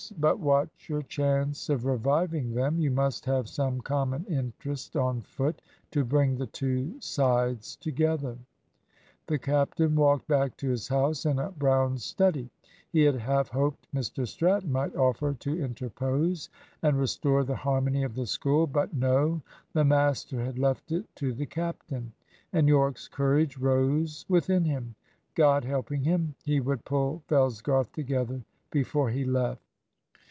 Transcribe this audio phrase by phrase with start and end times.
[0.19, 2.79] But watch your chance of reviving them.
[2.79, 8.37] You must have some common interest on foot, to bring the two sides together."
[9.27, 12.49] The captain walked back to his house in a brown study.
[12.91, 16.49] He had half hoped Mr Stratton might offer to interpose
[16.81, 18.65] and restore the harmony of the School.
[18.67, 19.41] But no,
[19.73, 22.11] the master had left it to the captain,
[22.51, 24.95] and Yorke's courage rose within him.
[25.35, 28.41] God helping him, he would pull Fellsgarth together
[28.71, 29.61] before he left.